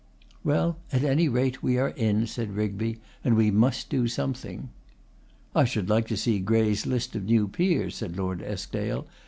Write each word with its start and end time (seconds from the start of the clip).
'Well, 0.43 0.79
at 0.91 1.03
any 1.03 1.29
rate, 1.29 1.61
we 1.61 1.77
are 1.77 1.89
in,' 1.89 2.25
said 2.25 2.55
Rigby, 2.55 2.97
'and 3.23 3.35
we 3.37 3.51
must 3.51 3.91
do 3.91 4.07
something.' 4.07 4.69
'I 5.55 5.65
should 5.65 5.89
like 5.89 6.07
to 6.07 6.17
see 6.17 6.39
Grey's 6.39 6.87
list 6.87 7.15
of 7.15 7.25
new 7.25 7.47
peers,' 7.47 7.97
said 7.97 8.17
Lord 8.17 8.41
Eskdale. 8.41 9.05